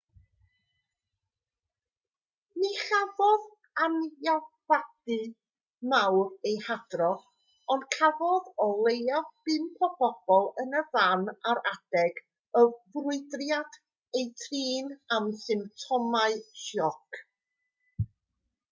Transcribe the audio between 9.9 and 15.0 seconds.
bobl yn y fan ar adeg y ffrwydriad eu trin